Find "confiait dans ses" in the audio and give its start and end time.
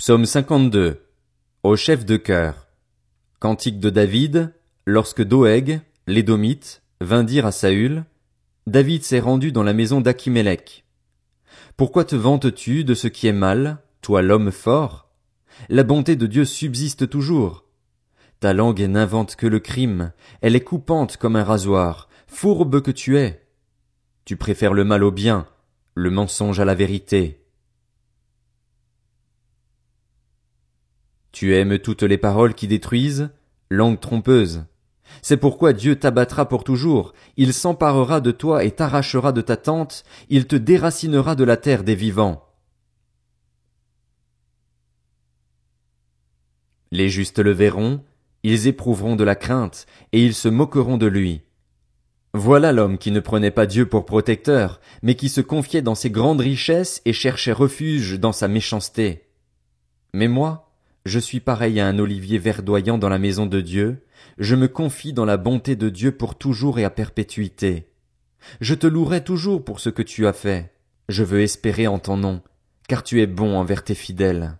55.40-56.10